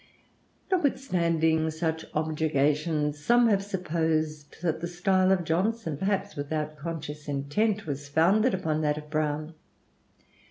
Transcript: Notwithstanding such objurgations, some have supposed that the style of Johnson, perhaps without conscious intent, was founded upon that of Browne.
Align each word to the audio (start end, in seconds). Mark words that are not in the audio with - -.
Notwithstanding 0.71 1.69
such 1.69 2.05
objurgations, 2.15 3.23
some 3.23 3.49
have 3.49 3.63
supposed 3.63 4.59
that 4.63 4.81
the 4.81 4.87
style 4.87 5.31
of 5.31 5.43
Johnson, 5.43 5.95
perhaps 5.95 6.35
without 6.35 6.75
conscious 6.75 7.27
intent, 7.27 7.85
was 7.85 8.09
founded 8.09 8.55
upon 8.55 8.81
that 8.81 8.97
of 8.97 9.11
Browne. 9.11 9.53